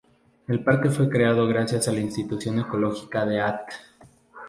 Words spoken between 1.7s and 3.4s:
a la intuición ecológica de